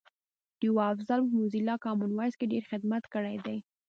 ډیوه 0.59 0.83
افضل 0.93 1.19
په 1.27 1.31
موزیلا 1.37 1.75
کامن 1.85 2.11
وایس 2.13 2.35
کی 2.39 2.45
ډېر 2.53 2.63
خدمت 2.71 3.03
کړی 3.13 3.35
دی 3.45 3.57